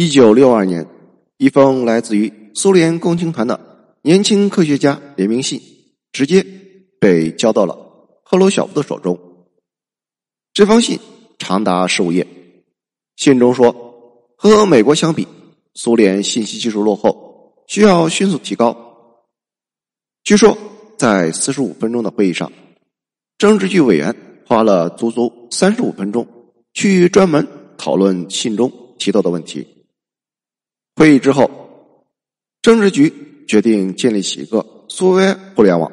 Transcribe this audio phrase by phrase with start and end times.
[0.00, 0.86] 一九六二年，
[1.38, 5.60] 一封来自于苏联共青团的年轻科学家联名信，
[6.12, 6.46] 直接
[7.00, 7.76] 被交到了
[8.22, 9.18] 赫鲁晓夫的手中。
[10.54, 11.00] 这封信
[11.36, 12.24] 长达十五页，
[13.16, 13.74] 信中说，
[14.36, 15.26] 和美国相比，
[15.74, 18.76] 苏联信息技术落后，需要迅速提高。
[20.22, 20.56] 据说，
[20.96, 22.52] 在四十五分钟的会议上，
[23.36, 24.14] 政治局委员
[24.46, 26.24] 花了足足三十五分钟
[26.72, 27.44] 去专门
[27.76, 29.66] 讨论信中提到的问题。
[30.98, 31.48] 会议之后，
[32.60, 35.92] 政治局决定建立起一个苏维埃互联网，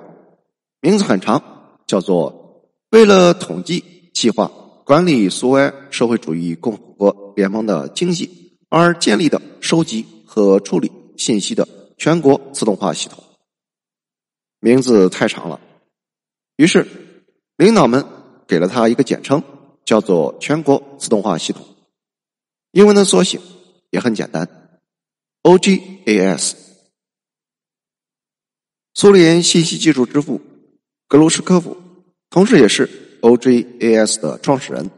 [0.81, 4.51] 名字很长，叫做“为了统计、计划、
[4.83, 11.67] 管理苏维埃社会主义共和国联邦的经济而建立的收集和处理信息的
[11.99, 13.23] 全国自动化系统”。
[14.59, 15.59] 名字太长了，
[16.55, 16.87] 于是
[17.57, 18.03] 领导们
[18.47, 19.43] 给了他一个简称，
[19.85, 21.63] 叫做“全国自动化系统”。
[22.73, 23.39] 英文的缩写
[23.91, 24.63] 也很简单。
[25.45, 26.53] OGAS，
[28.95, 30.41] 苏联信息技术之父
[31.07, 31.77] 格罗什科夫，
[32.31, 32.89] 同时也是
[33.21, 34.89] OGAS 的创始人。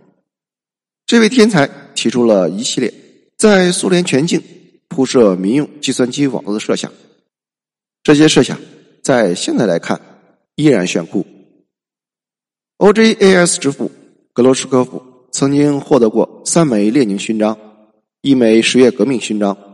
[1.05, 2.93] 这位天才提出了一系列
[3.35, 4.41] 在苏联全境
[4.87, 6.93] 铺设民用计算机网络的设想。
[8.01, 8.57] 这些设想
[9.03, 9.99] 在现在来看
[10.55, 11.27] 依然炫酷。
[12.77, 13.91] OGAS 之父
[14.31, 17.59] 格罗什科夫曾经获得过三枚列宁勋章，
[18.21, 19.66] 一枚十月革命勋章。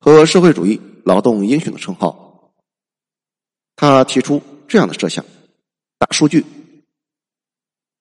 [0.00, 2.54] 和社会主义劳动英雄的称号，
[3.76, 5.24] 他提出这样的设想：
[5.98, 6.44] 大数据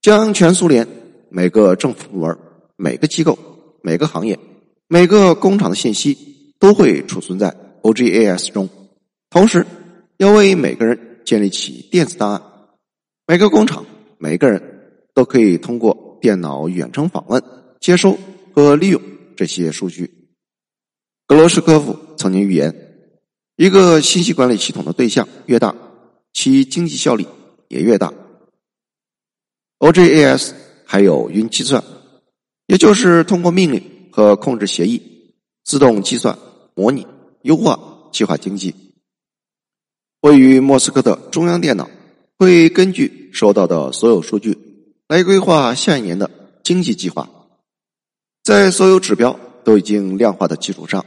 [0.01, 0.87] 将全苏联
[1.29, 2.37] 每个政府部门、
[2.77, 3.37] 每个机构、
[3.81, 4.39] 每个行业、
[4.87, 8.69] 每个工厂的信息都会储存在 OGAS 中，
[9.29, 9.65] 同时
[10.17, 12.41] 要为每个人建立起电子档案，
[13.27, 13.85] 每个工厂、
[14.17, 17.43] 每个人都可以通过电脑远程访问、
[17.81, 18.17] 接收
[18.55, 19.01] 和利用
[19.35, 20.18] 这些数据。
[21.29, 22.73] 格罗斯科夫曾经预言，
[23.55, 25.75] 一个信息管理系统的对象越大，
[26.33, 27.23] 其经济效率
[27.67, 28.11] 也越大。
[29.77, 30.53] OGAS
[30.87, 31.83] 还有云计算，
[32.65, 36.35] 也就是通过命令和控制协议，自动计算、
[36.73, 37.05] 模拟、
[37.43, 37.79] 优化
[38.11, 38.73] 计划经济。
[40.21, 41.87] 位于莫斯科的中央电脑
[42.39, 44.57] 会根据收到的所有数据
[45.07, 46.31] 来规划下一年的
[46.63, 47.29] 经济计划，
[48.41, 51.05] 在所有指标都已经量化的基础上。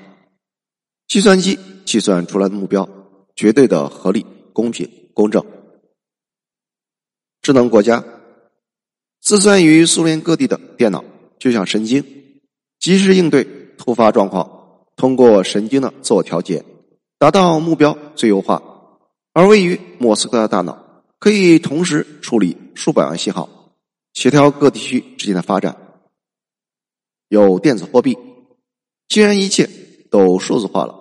[1.12, 2.88] 计算机计算出来的目标
[3.36, 4.24] 绝对的合理、
[4.54, 5.44] 公平、公正。
[7.42, 8.02] 智能国家
[9.20, 11.04] 自算于苏联各地的电脑
[11.38, 12.02] 就像神经，
[12.78, 13.44] 及时应对
[13.76, 16.64] 突发状况，通过神经的自我调节，
[17.18, 18.62] 达到目标最优化。
[19.34, 23.76] 而位于莫斯科的大脑可以同时处理数百万信号，
[24.14, 25.76] 协调各地区之间的发展。
[27.28, 28.16] 有电子货币，
[29.08, 29.68] 既然一切
[30.10, 31.00] 都数字化了。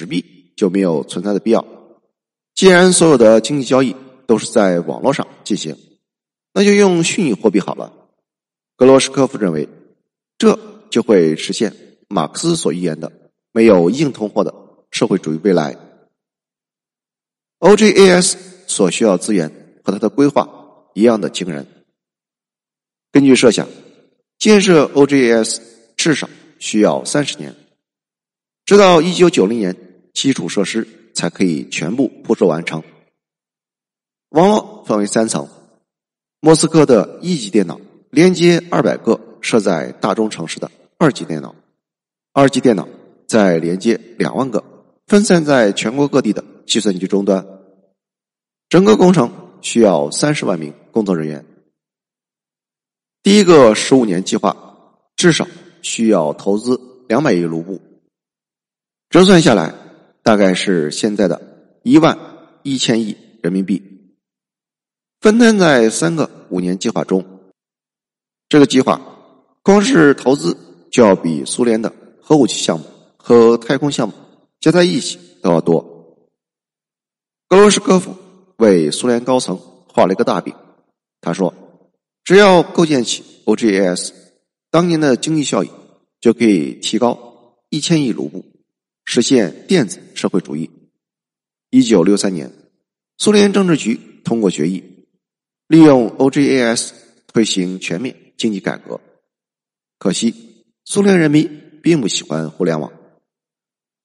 [0.00, 1.62] 纸币就没有存在的必要。
[2.54, 3.94] 既然所有的经济交易
[4.26, 5.76] 都是在网络上进行，
[6.54, 7.92] 那就用虚拟货币好了。
[8.76, 9.68] 格罗什科夫认为，
[10.38, 11.76] 这就会实现
[12.08, 13.12] 马克思所预言的
[13.52, 14.54] 没有硬通货的
[14.90, 15.76] 社会主义未来。
[17.58, 19.50] OGAS 所需要资源
[19.84, 20.48] 和它的规划
[20.94, 21.66] 一样的惊人。
[23.12, 23.68] 根据设想，
[24.38, 25.60] 建设 OGAS
[25.94, 26.26] 至少
[26.58, 27.54] 需要三十年。
[28.64, 29.76] 直到一九九零年，
[30.12, 32.82] 基础设施才可以全部铺设完成。
[34.30, 35.48] 网络分为三层：
[36.40, 41.54] 莫斯科的一级电脑连接二百个设在大中城市的二级电脑，
[42.32, 42.88] 二级电脑
[43.26, 44.62] 再连接两万个
[45.06, 47.44] 分散在全国各地的计算机终端。
[48.68, 51.44] 整个工程需要三十万名工作人员。
[53.22, 54.56] 第一个十五年计划
[55.16, 55.46] 至少
[55.82, 57.80] 需要投资两百亿卢布。
[59.10, 59.74] 折算下来，
[60.22, 61.40] 大概是现在的
[61.82, 62.18] 一万
[62.62, 63.82] 一千亿人民币，
[65.20, 67.24] 分摊在三个五年计划中。
[68.48, 69.00] 这个计划
[69.62, 70.56] 光是投资
[70.90, 72.84] 就要比苏联的核武器项目
[73.16, 74.14] 和太空项目
[74.58, 76.18] 加在一起都要多。
[77.48, 78.14] 格罗什科夫
[78.56, 79.56] 为苏联高层
[79.88, 80.54] 画了一个大饼，
[81.20, 81.54] 他说
[82.24, 84.12] ：“只要构建起 OGAS，
[84.70, 85.70] 当年的经济效益
[86.20, 88.44] 就可以提高一千亿卢布。”
[89.04, 90.70] 实现电子社会主义。
[91.70, 92.52] 一九六三年，
[93.18, 94.82] 苏联政治局通过决议，
[95.68, 96.90] 利用 OGAS
[97.28, 99.00] 推行全面经济改革。
[99.98, 102.92] 可惜，苏联人民并不喜欢互联网。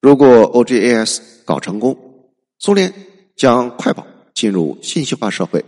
[0.02, 2.94] 如果 OGAS 搞成功，苏联
[3.36, 5.66] 将快跑进入信息化社会。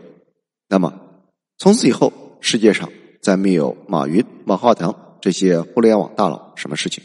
[0.68, 1.24] 那么，
[1.58, 2.92] 从此以后，世界上
[3.22, 7.04] 再没有马云、马化腾这些互联网大佬什么事情。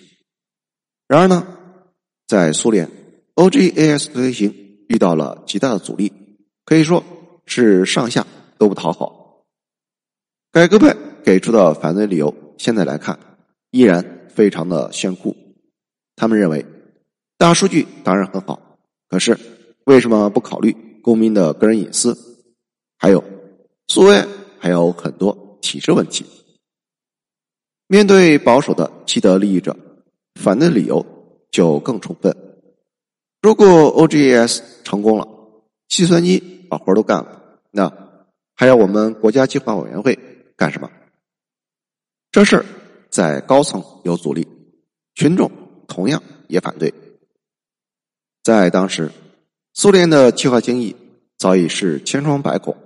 [1.09, 1.59] 然而呢，
[2.33, 2.89] 在苏联
[3.35, 6.11] ，OGAS 的推行遇到了极大的阻力，
[6.65, 7.05] 可以说
[7.45, 8.27] 是上下
[8.57, 9.45] 都不讨好。
[10.51, 13.19] 改革派给出的反对理由，现在来看
[13.71, 15.37] 依然非常的炫酷。
[16.17, 16.65] 他们认为，
[17.37, 18.79] 大数据当然很好，
[19.11, 19.39] 可是
[19.85, 22.17] 为什么不考虑公民的个人隐私？
[22.97, 23.23] 还有，
[23.89, 24.27] 苏维埃
[24.59, 26.25] 还有很多体制问题。
[27.89, 29.77] 面对保守的既得利益者，
[30.41, 31.05] 反对理由
[31.53, 32.37] 就更充分。
[33.41, 35.29] 如果 OGS 成功了，
[35.87, 37.93] 计算机把活都干了，那
[38.57, 40.19] 还要我们国家计划委员会
[40.57, 40.91] 干什么？
[42.33, 42.65] 这事儿
[43.11, 44.49] 在高层有阻力，
[45.15, 45.53] 群众
[45.87, 46.93] 同样也反对。
[48.43, 49.13] 在当时，
[49.75, 50.97] 苏联的计划经济
[51.37, 52.77] 早已是千疮百孔。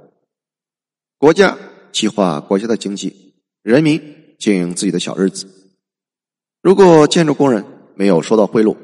[1.18, 1.56] 国家
[1.92, 5.48] 计划国家的经济，人民经营自己的小日子。
[6.60, 7.64] 如果建筑工人
[7.96, 8.76] 没有收到贿赂，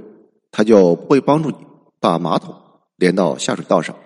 [0.50, 1.56] 他就不会帮助你
[2.00, 2.54] 把马桶
[2.96, 3.96] 连到下水道上。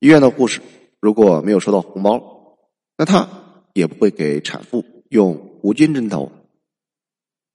[0.00, 0.60] 医院的护士
[1.00, 2.58] 如果没有收到红包，
[2.98, 3.28] 那他
[3.72, 6.30] 也不会给产妇用无菌针头。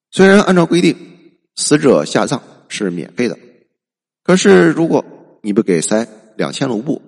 [0.10, 0.96] 虽然按照规定，
[1.56, 3.38] 死者下葬是免费的，
[4.24, 5.04] 可是如果
[5.42, 6.08] 你不给塞
[6.38, 7.02] 两千卢布，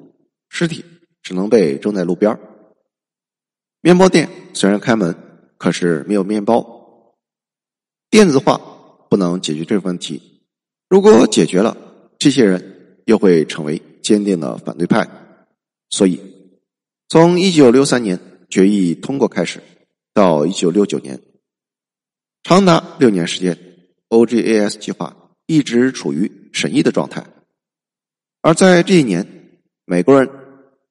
[0.50, 0.84] 尸体
[1.24, 2.38] 只能被扔在路边
[3.82, 5.16] 面包店虽然开门，
[5.58, 7.16] 可是没有面包。
[8.10, 8.60] 电子化
[9.10, 10.22] 不能解决这个问题。
[10.88, 11.76] 如果解决了，
[12.18, 15.08] 这些人又会成为坚定的反对派。
[15.90, 16.22] 所以，
[17.08, 18.20] 从一九六三年
[18.50, 19.62] 决议通过开始，
[20.14, 21.20] 到一九六九年，
[22.44, 23.58] 长达六年时间
[24.10, 25.16] ，OGAS 计划
[25.48, 27.26] 一直处于审议的状态。
[28.42, 29.26] 而在这一年，
[29.86, 30.30] 美国人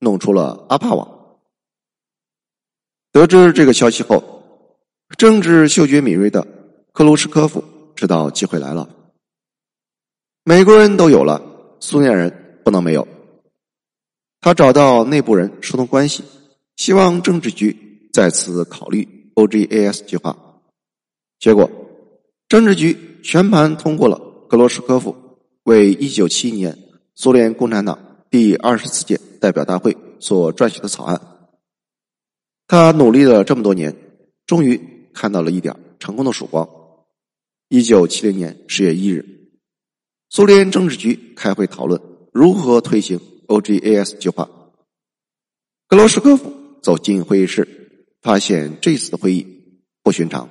[0.01, 1.39] 弄出了阿帕网。
[3.13, 4.69] 得知这个消息后，
[5.17, 6.47] 政治嗅觉敏锐的
[6.93, 7.65] 克鲁什科夫
[7.99, 8.89] 知道机会来了。
[10.45, 11.43] 美国人都有了，
[11.81, 13.09] 苏联人不能没有。
[14.41, 16.23] 他找到内部人疏通关系，
[16.77, 20.61] 希望政治局再次考虑 OGAS 计划。
[21.41, 21.69] 结果，
[22.49, 25.17] 政治局全盘通过了格罗什科夫
[25.65, 26.79] 为一九七一年
[27.17, 27.99] 苏联共产党
[28.31, 31.21] 第二十四届代表大会所撰写的草案。
[32.69, 33.93] 他努力了这么多年，
[34.47, 36.78] 终于看到了一点成功的曙光。
[37.71, 39.51] 一九七零年十月一日，
[40.31, 42.01] 苏联政治局开会讨论
[42.33, 44.49] 如何推行 OGAS 计划。
[45.87, 46.51] 格罗什科夫
[46.81, 49.47] 走进会议室，发现这次的会议
[50.03, 50.49] 不寻常。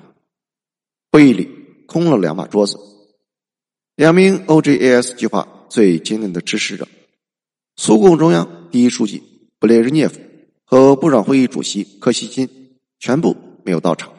[1.11, 1.49] 会议里
[1.87, 2.77] 空了两把桌子，
[3.95, 6.87] 两名 OGAS 计划最坚定的支持者——
[7.77, 9.23] 苏共中央第一书记
[9.57, 10.21] 布列日涅夫。
[10.69, 14.13] 和部长会议主席柯西金全部没有到场。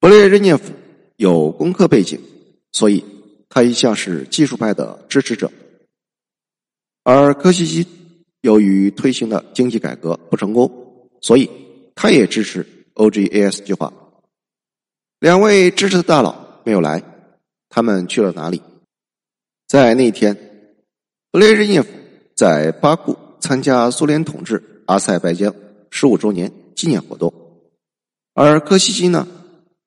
[0.00, 0.72] 布列日涅夫
[1.16, 2.20] 有工科背景，
[2.72, 3.04] 所以
[3.48, 5.50] 他一向是技术派的支持者。
[7.02, 7.86] 而柯西金
[8.40, 11.50] 由于推行的经济改革不成功，所以
[11.94, 13.92] 他也支持 OGAS 计划。
[15.20, 17.02] 两位支持的大佬没有来，
[17.68, 18.60] 他们去了哪里？
[19.66, 20.36] 在那一天，
[21.30, 21.88] 布列日涅夫
[22.34, 24.62] 在巴库参加苏联统治。
[24.86, 25.54] 阿塞拜疆
[25.90, 27.32] 十五周年纪念活动，
[28.34, 29.26] 而柯西金呢？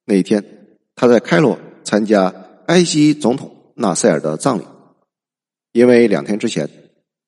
[0.05, 0.56] 那一天
[0.97, 2.33] 他在开罗参加
[2.65, 4.65] 埃及总统纳赛尔的葬礼，
[5.71, 6.67] 因为两天之前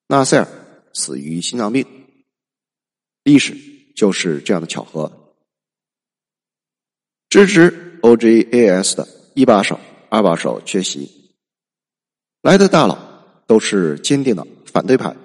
[0.08, 0.48] 纳赛尔
[0.92, 1.86] 死于心脏病。
[3.24, 3.56] 历史
[3.96, 5.36] 就是这样的巧合。
[7.30, 11.36] 支持 OGAS 的一把手、二把手缺席，
[12.42, 12.98] 来的大佬
[13.46, 15.16] 都是坚定的反对派。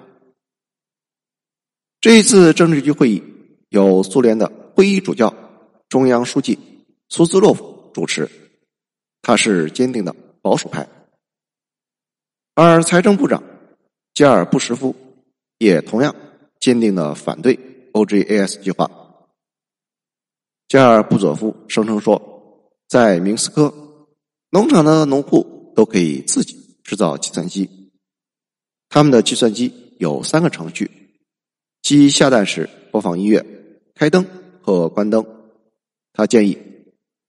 [1.99, 3.23] 这一次政治局会议
[3.69, 5.33] 由苏联的会议主教、
[5.89, 6.59] 中央书记
[7.09, 8.29] 苏斯洛夫主持，
[9.21, 10.85] 他是坚定的保守派，
[12.53, 13.41] 而财政部长
[14.13, 14.93] 加尔布什夫
[15.59, 16.13] 也同样
[16.59, 17.57] 坚定的反对
[17.93, 18.91] OGAS 计划。
[20.67, 23.73] 加尔布佐夫声称说，在明斯科，
[24.49, 27.93] 农场的农户都可以自己制造计算机，
[28.89, 30.91] 他们的计算机有三个程序。
[31.81, 33.45] 即下蛋时播放音乐、
[33.93, 34.27] 开灯
[34.61, 35.25] 和关灯。
[36.11, 36.57] 他建议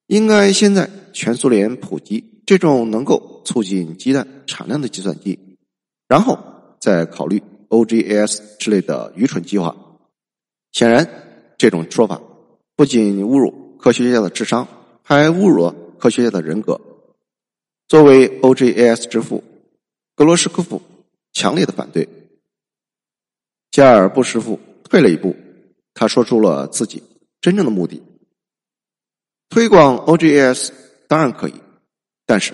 [0.07, 5.39] 应该先在全苏联普及这种能够促进鸡蛋产量的计算机，
[6.09, 6.39] 然后
[6.79, 9.77] 再考虑 OGAS 之类的愚蠢计划。
[10.73, 11.09] 显然，
[11.59, 12.21] 这种说法
[12.77, 14.69] 不仅侮辱科学家的智商，
[15.03, 16.81] 还侮辱了科学家的人格。
[17.89, 19.43] 作为 OGAS 之父，
[20.15, 20.83] 格罗什科夫
[21.33, 22.09] 强烈的反对。
[23.71, 25.35] 加尔布什夫退了一步，
[25.95, 27.03] 他说出了自己
[27.41, 28.03] 真正的目的：
[29.49, 30.71] 推广 OGS
[31.09, 31.55] 当然可以，
[32.27, 32.53] 但是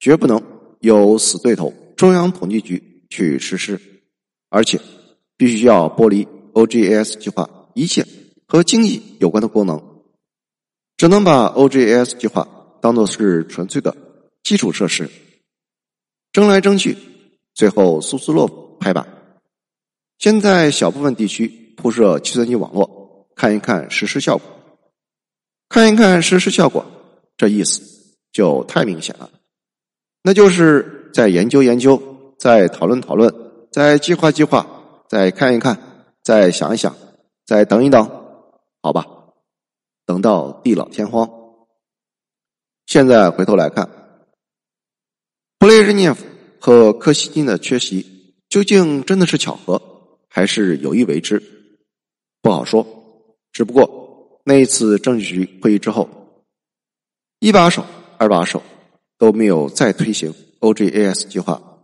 [0.00, 0.42] 绝不能
[0.80, 3.80] 由死对头中央统计局去实施，
[4.50, 4.80] 而且
[5.36, 8.06] 必须要剥离 OGS 计划一切
[8.46, 9.82] 和经济有关的功能，
[10.96, 12.46] 只能把 OGS 计划
[12.80, 13.96] 当做是纯粹的
[14.42, 15.08] 基础设施。
[16.32, 16.96] 争来争去，
[17.54, 19.06] 最后苏斯洛夫拍板，
[20.18, 24.53] 先在小部分地区铺设计算机网络，看一看实施效果。
[25.74, 26.86] 看一看实施效果，
[27.36, 27.82] 这意思
[28.30, 29.28] 就太明显了。
[30.22, 32.00] 那就是再研究研究，
[32.38, 33.34] 再讨论讨论，
[33.72, 34.64] 再计划计划，
[35.08, 36.94] 再看一看，再想一想，
[37.44, 38.08] 再等一等，
[38.82, 39.04] 好吧？
[40.06, 41.28] 等到地老天荒。
[42.86, 43.90] 现在回头来看。
[45.58, 46.24] 布雷日涅夫
[46.60, 49.82] 和柯西金的缺席，究竟真的是巧合，
[50.28, 51.42] 还是有意为之？
[52.40, 52.86] 不好说。
[53.50, 54.03] 只不过
[54.44, 56.08] 那一次政治局会议之后，
[57.40, 57.84] 一把手、
[58.18, 58.62] 二把手
[59.18, 61.80] 都没有再推行 OGAS 计划。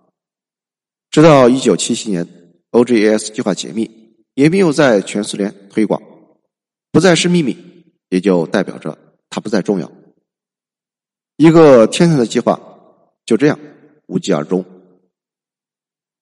[1.11, 2.27] 直到一九七七年
[2.71, 3.91] ，OGAS 计划解密，
[4.35, 6.01] 也没有在全苏联推广，
[6.93, 7.57] 不再是秘密，
[8.11, 8.97] 也就代表着
[9.31, 9.91] 它不再重要。
[11.37, 12.61] 一个天才的计划，
[13.25, 13.59] 就这样。
[14.07, 14.65] 无疾而终。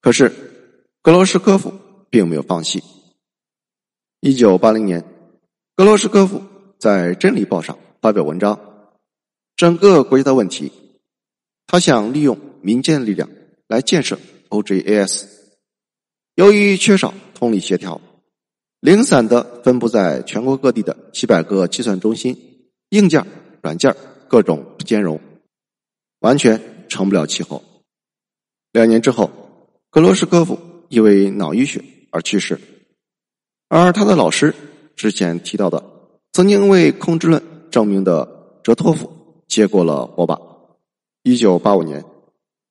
[0.02, 0.30] 可是，
[1.00, 1.72] 格罗什科夫
[2.10, 2.84] 并没有放弃。
[4.20, 5.02] 一九八零年，
[5.78, 6.42] 格罗斯科夫
[6.80, 8.58] 在《真理报》上发表文章，
[9.54, 10.72] 整个国家的问题，
[11.68, 13.30] 他想利用民间力量
[13.68, 14.18] 来建设
[14.48, 15.26] OGAS。
[16.34, 18.00] 由于缺少通力协调，
[18.80, 22.36] 零散的分布在全国各地的几百个计算中心，
[22.88, 23.24] 硬件、
[23.62, 23.94] 软件
[24.26, 25.20] 各种不兼容，
[26.18, 27.62] 完全成不了气候。
[28.72, 29.30] 两年之后，
[29.90, 30.58] 格罗斯科夫
[30.88, 32.58] 因为脑溢血而去世，
[33.68, 34.52] 而他的老师
[34.98, 35.82] 之前提到的
[36.32, 37.40] 曾经为控制论
[37.70, 40.40] 证明的哲托夫接过了火把。
[41.22, 42.04] 一九八五年，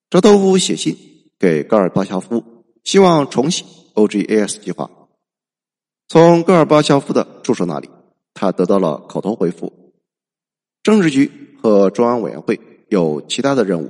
[0.09, 0.97] 哲托夫写信
[1.39, 2.43] 给戈尔巴乔夫，
[2.83, 4.91] 希望重启 OGAS 计划。
[6.09, 7.89] 从戈尔巴乔夫的助手那里，
[8.33, 9.71] 他得到了口头回复：
[10.83, 13.89] 政治局和中央委员会有其他的任务，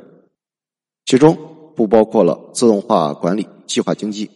[1.06, 1.56] 其中。
[1.77, 4.32] 不包括了自动化管理、计划经济。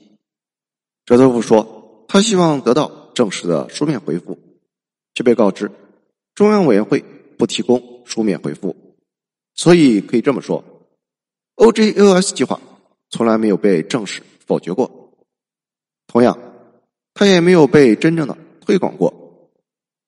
[1.08, 4.38] 哲托夫说，他希望得到正式的书面回复，
[5.14, 5.72] 却被告知
[6.34, 7.04] 中央委员会
[7.38, 8.76] 不提供书面回复，
[9.54, 10.64] 所以可以这么说
[11.56, 12.60] ，OGOS 计划
[13.10, 15.14] 从来没有被正式否决过。
[16.08, 16.38] 同样，
[17.14, 19.50] 他也没有被真正的推广过。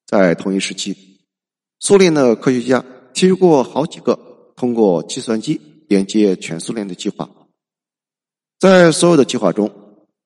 [0.06, 0.96] 在同一时期，
[1.80, 2.84] 苏联的科学家
[3.14, 5.60] 提出过好几个通过计算机。
[5.90, 7.30] 连接全苏联的计划，
[8.58, 9.70] 在所有的计划中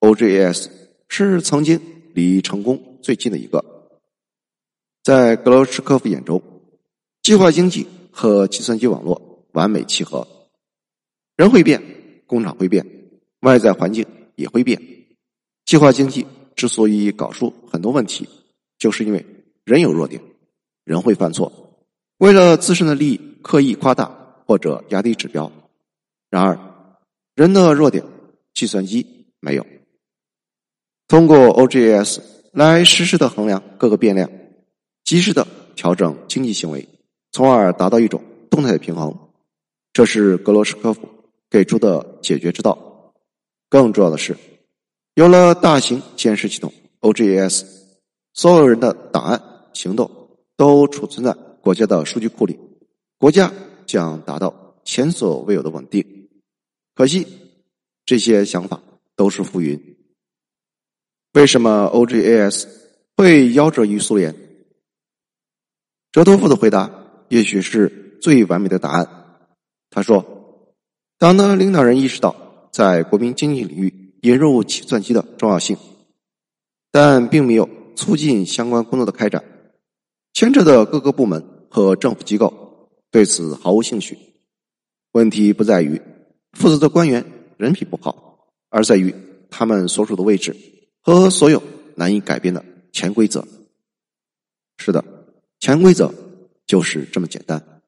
[0.00, 0.68] ，OGAS
[1.08, 1.78] 是曾经
[2.18, 3.64] 离成功最近的一个。
[5.04, 6.42] 在格罗什科夫眼中，
[7.22, 10.26] 计划经济和计算机网络完美契合。
[11.36, 11.80] 人会变，
[12.26, 12.84] 工厂会变，
[13.42, 14.82] 外在环境也会变。
[15.64, 18.28] 计划经济之所以搞出很多问题，
[18.78, 19.24] 就是因为
[19.64, 20.20] 人有弱点，
[20.84, 21.86] 人会犯错，
[22.18, 24.16] 为了自身的利益刻意夸大。
[24.48, 25.52] 或者压低指标，
[26.30, 26.58] 然而
[27.34, 28.02] 人的弱点，
[28.54, 29.66] 计算机没有。
[31.08, 32.20] 通过 OGS
[32.52, 34.30] 来实时的衡量各个变量，
[35.04, 36.86] 及时的调整经济行为，
[37.32, 39.18] 从而达到一种动态的平衡。
[39.92, 41.08] 这是格罗什科夫
[41.50, 43.12] 给出的解决之道。
[43.68, 44.36] 更重要的是，
[45.14, 47.64] 有了大型监视系统 OGS，
[48.34, 50.10] 所有人的档案、行动
[50.56, 52.58] 都储存在国家的数据库里，
[53.18, 53.52] 国家。
[53.88, 56.28] 将达到前所未有的稳定。
[56.94, 57.26] 可惜，
[58.04, 58.82] 这些想法
[59.16, 59.96] 都是浮云。
[61.38, 62.66] 为什么 OGAS
[63.16, 64.34] 会夭折于苏联？
[66.10, 66.90] 哲托夫的回答
[67.28, 69.08] 也许是最完美的答案。
[69.88, 70.66] 他说
[71.16, 75.76] ：“党的领导人意识到在国民经济领域引入计算机的重要性，
[76.90, 79.44] 但并没有促进相关工作的开展。
[80.34, 84.18] 牵扯的各个部门和政府机构。”对此毫无兴趣。
[85.12, 86.02] 问题不在于
[86.54, 87.24] 负责的官员
[87.56, 89.14] 人品不好，而在于
[89.48, 90.56] 他们所处的位置
[91.14, 91.62] 和所有
[91.94, 92.62] 难以改变的
[92.92, 93.42] 潜规则。
[94.76, 95.02] 是的，
[95.58, 96.12] 潜规则
[96.66, 97.82] 就是这么简单。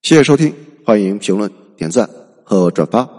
[0.00, 0.54] 谢谢收听，
[0.86, 2.08] 欢迎评论、点赞
[2.42, 3.17] 和转发。